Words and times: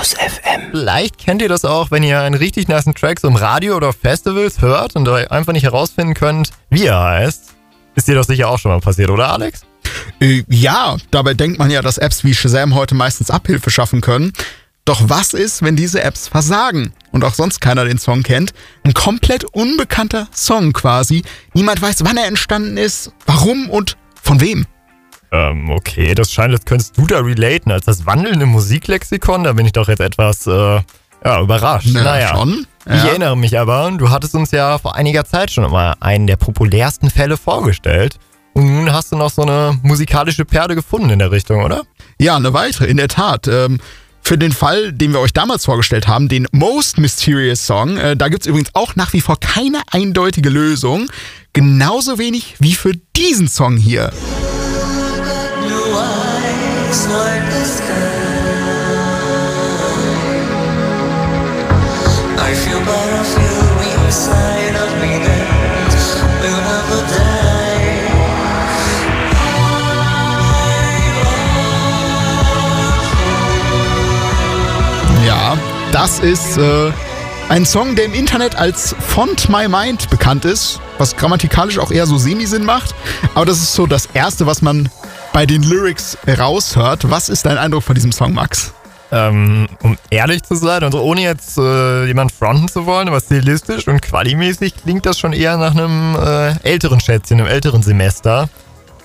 Campus 0.00 0.14
FM. 0.14 0.70
Vielleicht 0.70 1.18
kennt 1.18 1.42
ihr 1.42 1.48
das 1.50 1.66
auch, 1.66 1.90
wenn 1.90 2.02
ihr 2.02 2.20
einen 2.20 2.34
richtig 2.34 2.68
niceen 2.68 2.94
Track 2.94 3.20
so 3.20 3.28
im 3.28 3.36
Radio 3.36 3.76
oder 3.76 3.90
auf 3.90 3.96
Festivals 3.96 4.62
hört 4.62 4.96
und 4.96 5.06
einfach 5.08 5.52
nicht 5.52 5.64
herausfinden 5.64 6.14
könnt, 6.14 6.50
wie 6.70 6.86
er 6.86 6.98
heißt. 6.98 7.54
Ist 7.96 8.08
dir 8.08 8.14
doch 8.14 8.24
sicher 8.24 8.48
auch 8.48 8.58
schon 8.58 8.70
mal 8.70 8.80
passiert, 8.80 9.10
oder 9.10 9.30
Alex? 9.30 9.60
Äh, 10.18 10.44
ja, 10.48 10.96
dabei 11.10 11.34
denkt 11.34 11.58
man 11.58 11.70
ja, 11.70 11.82
dass 11.82 11.98
Apps 11.98 12.24
wie 12.24 12.32
Shazam 12.32 12.74
heute 12.74 12.94
meistens 12.94 13.30
Abhilfe 13.30 13.68
schaffen 13.68 14.00
können. 14.00 14.32
Doch 14.86 15.02
was 15.04 15.34
ist, 15.34 15.62
wenn 15.62 15.76
diese 15.76 16.02
Apps 16.02 16.28
versagen 16.28 16.94
und 17.12 17.22
auch 17.22 17.34
sonst 17.34 17.60
keiner 17.60 17.84
den 17.84 17.98
Song 17.98 18.22
kennt? 18.22 18.54
Ein 18.84 18.94
komplett 18.94 19.44
unbekannter 19.44 20.28
Song 20.32 20.72
quasi. 20.72 21.24
Niemand 21.52 21.82
weiß, 21.82 22.04
wann 22.04 22.16
er 22.16 22.26
entstanden 22.26 22.78
ist, 22.78 23.12
warum 23.26 23.68
und 23.68 23.98
von 24.22 24.40
wem. 24.40 24.64
Ähm, 25.32 25.70
okay, 25.70 26.14
das 26.14 26.32
scheint, 26.32 26.52
als 26.52 26.64
könntest 26.64 26.98
du 26.98 27.06
da 27.06 27.20
relaten. 27.20 27.70
Als 27.70 27.86
das 27.86 28.06
wandelnde 28.06 28.46
Musiklexikon, 28.46 29.44
da 29.44 29.52
bin 29.52 29.66
ich 29.66 29.72
doch 29.72 29.88
jetzt 29.88 30.00
etwas, 30.00 30.46
äh, 30.46 30.80
ja, 31.24 31.40
überrascht. 31.40 31.88
Na, 31.92 32.02
naja, 32.02 32.28
schon. 32.28 32.66
Ja. 32.86 32.96
Ich 32.96 33.04
erinnere 33.04 33.36
mich 33.36 33.58
aber, 33.58 33.90
du 33.96 34.10
hattest 34.10 34.34
uns 34.34 34.50
ja 34.50 34.78
vor 34.78 34.96
einiger 34.96 35.24
Zeit 35.24 35.50
schon 35.50 35.70
mal 35.70 35.94
einen 36.00 36.26
der 36.26 36.36
populärsten 36.36 37.10
Fälle 37.10 37.36
vorgestellt. 37.36 38.18
Und 38.54 38.66
nun 38.66 38.92
hast 38.92 39.12
du 39.12 39.16
noch 39.16 39.30
so 39.30 39.42
eine 39.42 39.78
musikalische 39.82 40.44
Perle 40.44 40.74
gefunden 40.74 41.10
in 41.10 41.18
der 41.18 41.30
Richtung, 41.30 41.62
oder? 41.62 41.82
Ja, 42.18 42.36
eine 42.36 42.52
weitere, 42.52 42.86
in 42.86 42.96
der 42.96 43.08
Tat. 43.08 43.46
Ähm, 43.46 43.78
für 44.22 44.36
den 44.36 44.52
Fall, 44.52 44.92
den 44.92 45.12
wir 45.12 45.20
euch 45.20 45.32
damals 45.32 45.64
vorgestellt 45.64 46.08
haben, 46.08 46.28
den 46.28 46.46
Most 46.52 46.98
Mysterious 46.98 47.66
Song, 47.66 47.96
äh, 47.96 48.16
da 48.16 48.28
gibt 48.28 48.42
es 48.42 48.46
übrigens 48.46 48.70
auch 48.74 48.96
nach 48.96 49.12
wie 49.12 49.20
vor 49.20 49.38
keine 49.38 49.80
eindeutige 49.90 50.50
Lösung. 50.50 51.08
Genauso 51.52 52.18
wenig 52.18 52.56
wie 52.58 52.74
für 52.74 52.92
diesen 53.16 53.48
Song 53.48 53.76
hier. 53.76 54.12
Ja, 75.24 75.56
das 75.92 76.18
ist 76.18 76.58
äh, 76.58 76.90
ein 77.48 77.64
Song, 77.66 77.94
der 77.94 78.06
im 78.06 78.14
Internet 78.14 78.56
als 78.56 78.96
Font 78.98 79.48
My 79.48 79.68
Mind 79.68 80.10
bekannt 80.10 80.44
ist, 80.44 80.80
was 80.98 81.16
grammatikalisch 81.16 81.78
auch 81.78 81.92
eher 81.92 82.06
so 82.06 82.18
Semi-Sinn 82.18 82.64
macht. 82.64 82.96
Aber 83.36 83.46
das 83.46 83.58
ist 83.58 83.74
so 83.74 83.86
das 83.86 84.06
Erste, 84.12 84.46
was 84.46 84.60
man 84.60 84.88
bei 85.32 85.46
den 85.46 85.62
Lyrics 85.62 86.18
raushört. 86.26 87.10
Was 87.10 87.28
ist 87.28 87.46
dein 87.46 87.58
Eindruck 87.58 87.82
von 87.82 87.94
diesem 87.94 88.12
Song, 88.12 88.32
Max? 88.32 88.72
Ähm, 89.12 89.66
um 89.82 89.98
ehrlich 90.10 90.42
zu 90.44 90.54
sein, 90.54 90.84
also 90.84 91.00
ohne 91.02 91.22
jetzt 91.22 91.58
äh, 91.58 92.06
jemand 92.06 92.30
fronten 92.30 92.68
zu 92.68 92.86
wollen, 92.86 93.08
aber 93.08 93.20
stilistisch 93.20 93.88
und 93.88 94.00
qualimäßig 94.02 94.74
klingt 94.76 95.04
das 95.04 95.18
schon 95.18 95.32
eher 95.32 95.56
nach 95.56 95.72
einem 95.72 96.14
äh, 96.14 96.54
älteren 96.62 97.00
Schätzchen, 97.00 97.40
einem 97.40 97.48
älteren 97.48 97.82
Semester. 97.82 98.48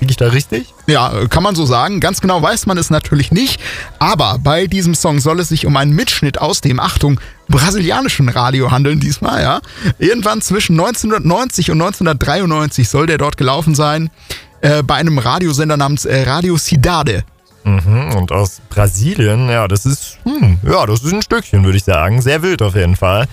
Liege 0.00 0.10
ich 0.10 0.16
da 0.16 0.28
richtig? 0.28 0.74
Ja, 0.86 1.26
kann 1.28 1.42
man 1.42 1.54
so 1.54 1.64
sagen. 1.64 2.00
Ganz 2.00 2.20
genau 2.20 2.42
weiß 2.42 2.66
man 2.66 2.76
es 2.76 2.90
natürlich 2.90 3.30
nicht. 3.30 3.60
Aber 3.98 4.38
bei 4.42 4.66
diesem 4.66 4.94
Song 4.94 5.20
soll 5.20 5.40
es 5.40 5.48
sich 5.48 5.66
um 5.66 5.76
einen 5.76 5.92
Mitschnitt 5.92 6.38
aus 6.38 6.60
dem, 6.60 6.80
Achtung, 6.80 7.20
brasilianischen 7.48 8.28
Radio 8.28 8.70
handeln 8.70 9.00
diesmal, 9.00 9.42
ja. 9.42 9.60
Irgendwann 9.98 10.42
zwischen 10.42 10.78
1990 10.78 11.70
und 11.70 11.80
1993 11.80 12.88
soll 12.88 13.06
der 13.06 13.18
dort 13.18 13.36
gelaufen 13.36 13.74
sein. 13.74 14.10
Äh, 14.60 14.82
bei 14.82 14.94
einem 14.94 15.18
Radiosender 15.18 15.76
namens 15.76 16.04
äh, 16.04 16.22
Radio 16.22 16.56
Cidade. 16.56 17.24
Mhm, 17.64 18.14
und 18.16 18.32
aus 18.32 18.60
Brasilien, 18.68 19.48
ja, 19.48 19.66
das 19.68 19.86
ist, 19.86 20.18
hm, 20.24 20.58
ja, 20.62 20.84
das 20.86 21.02
ist 21.02 21.12
ein 21.12 21.22
Stückchen, 21.22 21.64
würde 21.64 21.78
ich 21.78 21.84
sagen. 21.84 22.20
Sehr 22.20 22.42
wild 22.42 22.60
auf 22.60 22.74
jeden 22.74 22.96
Fall. 22.96 23.26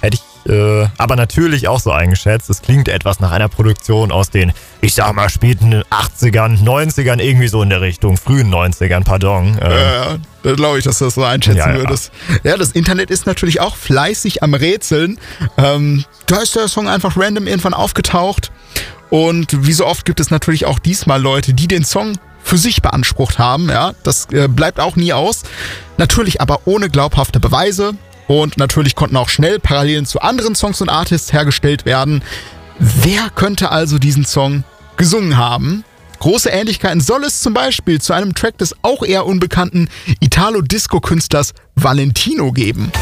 Hätte 0.00 0.16
ich 0.16 0.22
äh, 0.48 0.86
aber 0.96 1.16
natürlich 1.16 1.68
auch 1.68 1.80
so 1.80 1.92
eingeschätzt. 1.92 2.48
Es 2.48 2.62
klingt 2.62 2.88
etwas 2.88 3.20
nach 3.20 3.32
einer 3.32 3.48
Produktion 3.48 4.10
aus 4.10 4.30
den, 4.30 4.52
ich 4.80 4.94
sag 4.94 5.12
mal, 5.14 5.28
späten 5.28 5.82
80ern, 5.90 6.62
90ern, 6.62 7.20
irgendwie 7.20 7.48
so 7.48 7.62
in 7.62 7.70
der 7.70 7.80
Richtung, 7.80 8.16
frühen 8.16 8.52
90ern, 8.52 9.04
pardon. 9.04 9.58
Ähm, 9.60 9.70
ja, 9.70 10.16
da 10.42 10.52
glaube 10.54 10.78
ich, 10.78 10.84
dass 10.84 10.98
du 10.98 11.06
das 11.06 11.14
so 11.14 11.24
einschätzen 11.24 11.58
ja, 11.58 11.72
ja. 11.72 11.76
würdest. 11.76 12.12
Ja, 12.44 12.56
das 12.56 12.72
Internet 12.72 13.10
ist 13.10 13.26
natürlich 13.26 13.60
auch 13.60 13.76
fleißig 13.76 14.42
am 14.42 14.54
Rätseln. 14.54 15.18
Ähm, 15.56 16.04
da 16.26 16.38
ist 16.38 16.56
der 16.56 16.68
Song 16.68 16.88
einfach 16.88 17.16
random 17.16 17.46
irgendwann 17.46 17.74
aufgetaucht. 17.74 18.50
Und 19.10 19.66
wie 19.66 19.72
so 19.72 19.86
oft 19.86 20.04
gibt 20.04 20.20
es 20.20 20.30
natürlich 20.30 20.66
auch 20.66 20.78
diesmal 20.78 21.20
Leute, 21.20 21.54
die 21.54 21.68
den 21.68 21.84
Song 21.84 22.18
für 22.42 22.58
sich 22.58 22.82
beansprucht 22.82 23.38
haben. 23.38 23.68
Ja, 23.68 23.92
das 24.02 24.26
äh, 24.32 24.48
bleibt 24.48 24.80
auch 24.80 24.96
nie 24.96 25.12
aus. 25.12 25.42
Natürlich 25.96 26.40
aber 26.40 26.60
ohne 26.66 26.88
glaubhafte 26.88 27.40
Beweise. 27.40 27.94
Und 28.26 28.58
natürlich 28.58 28.94
konnten 28.94 29.16
auch 29.16 29.30
schnell 29.30 29.58
Parallelen 29.58 30.04
zu 30.04 30.20
anderen 30.20 30.54
Songs 30.54 30.80
und 30.80 30.90
Artists 30.90 31.32
hergestellt 31.32 31.86
werden. 31.86 32.22
Wer 32.78 33.30
könnte 33.30 33.70
also 33.70 33.98
diesen 33.98 34.24
Song 34.24 34.64
gesungen 34.96 35.36
haben? 35.36 35.84
Große 36.20 36.50
Ähnlichkeiten 36.50 37.00
soll 37.00 37.24
es 37.24 37.40
zum 37.40 37.54
Beispiel 37.54 38.00
zu 38.00 38.12
einem 38.12 38.34
Track 38.34 38.58
des 38.58 38.74
auch 38.82 39.02
eher 39.04 39.24
unbekannten 39.24 39.88
Italo-Disco-Künstlers 40.20 41.54
Valentino 41.74 42.52
geben. 42.52 42.92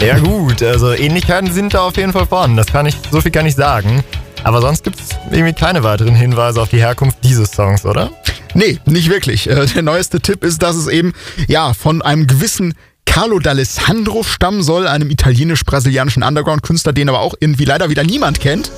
Ja 0.00 0.18
gut, 0.18 0.62
also 0.62 0.92
Ähnlichkeiten 0.92 1.52
sind 1.52 1.74
da 1.74 1.82
auf 1.82 1.96
jeden 1.98 2.12
Fall 2.12 2.26
vorhanden. 2.26 2.56
Das 2.56 2.68
kann 2.68 2.86
ich, 2.86 2.96
so 3.10 3.20
viel 3.20 3.30
kann 3.30 3.44
ich 3.44 3.54
sagen. 3.54 4.02
Aber 4.44 4.62
sonst 4.62 4.84
gibt 4.84 4.98
es 4.98 5.10
irgendwie 5.30 5.52
keine 5.52 5.82
weiteren 5.82 6.14
Hinweise 6.14 6.62
auf 6.62 6.70
die 6.70 6.78
Herkunft 6.78 7.18
dieses 7.22 7.50
Songs, 7.50 7.84
oder? 7.84 8.10
Nee, 8.54 8.78
nicht 8.86 9.10
wirklich. 9.10 9.48
Äh, 9.48 9.66
der 9.66 9.82
neueste 9.82 10.20
Tipp 10.20 10.42
ist, 10.42 10.62
dass 10.62 10.76
es 10.76 10.86
eben 10.86 11.12
ja 11.48 11.74
von 11.74 12.00
einem 12.00 12.26
gewissen 12.26 12.74
Carlo 13.04 13.36
D'Alessandro 13.36 14.24
stammen 14.24 14.62
soll, 14.62 14.86
einem 14.86 15.10
italienisch-brasilianischen 15.10 16.22
Underground-Künstler, 16.22 16.94
den 16.94 17.10
aber 17.10 17.20
auch 17.20 17.34
irgendwie 17.38 17.66
leider 17.66 17.90
wieder 17.90 18.02
niemand 18.02 18.40
kennt. 18.40 18.72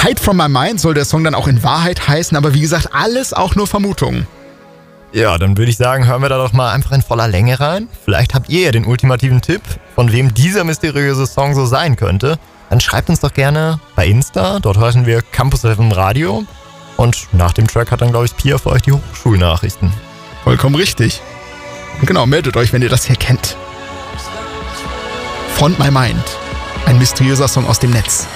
Hide 0.00 0.20
from 0.20 0.36
My 0.36 0.48
Mind 0.48 0.80
soll 0.80 0.94
der 0.94 1.06
Song 1.06 1.24
dann 1.24 1.34
auch 1.34 1.48
in 1.48 1.62
Wahrheit 1.64 2.06
heißen, 2.06 2.36
aber 2.36 2.54
wie 2.54 2.60
gesagt, 2.60 2.90
alles 2.92 3.32
auch 3.32 3.56
nur 3.56 3.66
Vermutungen. 3.66 4.28
Ja, 5.14 5.38
dann 5.38 5.56
würde 5.56 5.70
ich 5.70 5.76
sagen, 5.76 6.08
hören 6.08 6.22
wir 6.22 6.28
da 6.28 6.38
doch 6.38 6.52
mal 6.52 6.72
einfach 6.72 6.90
in 6.90 7.00
voller 7.00 7.28
Länge 7.28 7.60
rein. 7.60 7.88
Vielleicht 8.04 8.34
habt 8.34 8.48
ihr 8.48 8.62
ja 8.62 8.72
den 8.72 8.84
ultimativen 8.84 9.40
Tipp, 9.40 9.62
von 9.94 10.10
wem 10.10 10.34
dieser 10.34 10.64
mysteriöse 10.64 11.24
Song 11.28 11.54
so 11.54 11.66
sein 11.66 11.94
könnte. 11.94 12.36
Dann 12.68 12.80
schreibt 12.80 13.08
uns 13.08 13.20
doch 13.20 13.32
gerne 13.32 13.78
bei 13.94 14.08
Insta, 14.08 14.58
dort 14.58 14.76
heißen 14.76 15.06
wir 15.06 15.22
Campus 15.22 15.60
FM 15.60 15.92
Radio. 15.92 16.42
Und 16.96 17.28
nach 17.30 17.52
dem 17.52 17.68
Track 17.68 17.92
hat 17.92 18.00
dann, 18.00 18.10
glaube 18.10 18.24
ich, 18.24 18.36
Pia 18.36 18.58
für 18.58 18.70
euch 18.70 18.82
die 18.82 18.90
Hochschulnachrichten. 18.90 19.92
Vollkommen 20.42 20.74
richtig. 20.74 21.22
Und 22.00 22.08
genau, 22.08 22.26
meldet 22.26 22.56
euch, 22.56 22.72
wenn 22.72 22.82
ihr 22.82 22.88
das 22.88 23.04
hier 23.04 23.14
kennt. 23.14 23.56
Font 25.54 25.78
My 25.78 25.92
Mind. 25.92 26.24
Ein 26.86 26.98
mysteriöser 26.98 27.46
Song 27.46 27.68
aus 27.68 27.78
dem 27.78 27.92
Netz. 27.92 28.26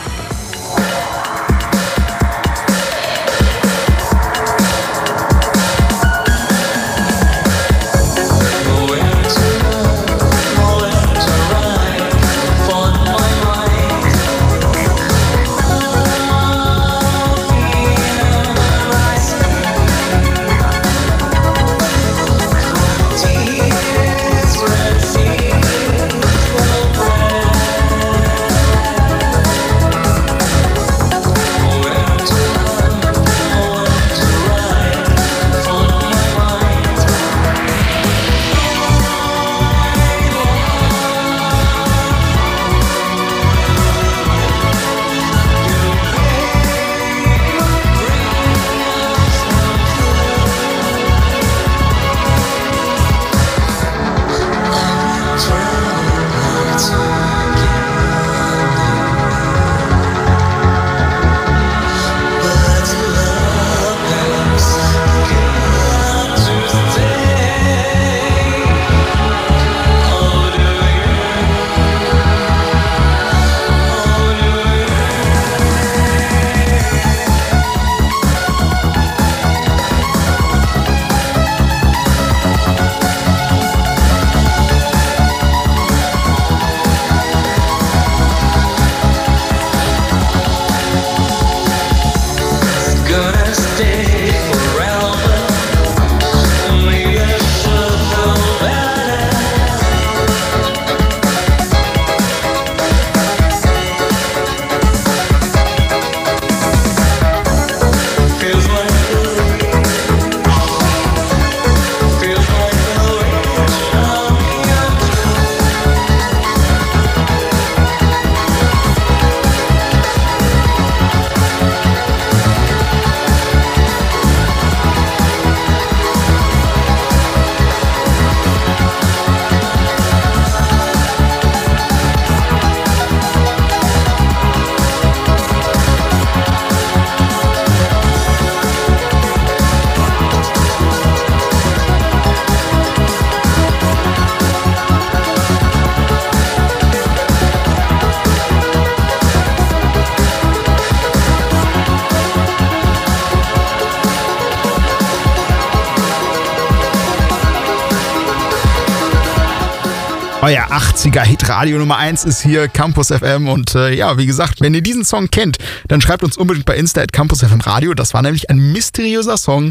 Euer 160.49 160.73
80er 160.73 161.25
Hit 161.25 161.47
Radio 161.51 161.77
Nummer 161.77 161.99
1 161.99 162.25
ist 162.25 162.41
hier 162.41 162.69
Campus 162.69 163.09
FM 163.09 163.51
und 163.51 163.75
äh, 163.75 163.93
ja, 163.93 164.17
wie 164.17 164.25
gesagt, 164.25 164.63
wenn 164.63 164.73
ihr 164.73 164.81
diesen 164.81 165.05
Song 165.05 165.29
kennt, 165.29 165.59
dann 165.89 166.01
schreibt 166.01 166.25
uns 166.25 166.39
unbedingt 166.39 166.65
bei 166.65 166.75
Insta 166.75 167.03
at 167.03 167.13
Campus 167.13 167.41
FM 167.41 167.61
Radio. 167.61 167.93
Das 167.93 168.15
war 168.15 168.23
nämlich 168.23 168.49
ein 168.49 168.73
mysteriöser 168.73 169.37
Song. 169.37 169.71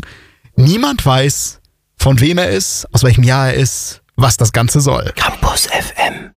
Niemand 0.55 1.03
weiß, 1.03 1.61
von 1.97 2.19
wem 2.19 2.37
er 2.37 2.51
ist, 2.51 2.87
aus 2.91 3.01
welchem 3.01 3.23
Jahr 3.23 3.47
er 3.47 3.53
ist, 3.55 4.03
was 4.17 4.37
das 4.37 4.51
Ganze 4.51 4.79
soll. 4.79 5.11
Campus 5.15 5.65
FM. 5.65 6.29